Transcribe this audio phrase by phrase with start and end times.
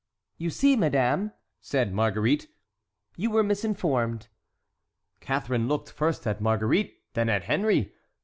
[0.39, 2.47] "You see, madame," said Marguerite,
[3.17, 4.29] "you were misinformed."
[5.19, 7.93] Catharine looked first at Marguerite, then at Henry.